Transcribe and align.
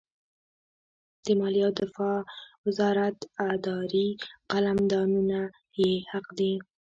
د 1.25 1.27
مالیې 1.39 1.63
او 1.67 1.71
دفاع 1.79 2.17
وزارت 2.65 3.17
اداري 3.53 4.07
قلمدانونه 4.51 5.39
یې 5.79 5.93
حق 6.11 6.27
دي. 6.39 6.53